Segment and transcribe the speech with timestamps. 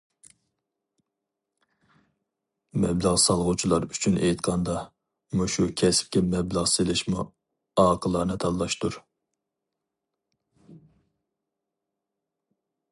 [2.85, 4.77] مەبلەغ سالغۇچىلار ئۈچۈن ئېيتقاندا،
[5.41, 7.27] مۇشۇ كەسىپكە مەبلەغ سېلىشمۇ
[7.85, 8.99] ئاقىلانە تاللاشتۇر.